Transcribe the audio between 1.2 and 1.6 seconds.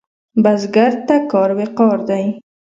کار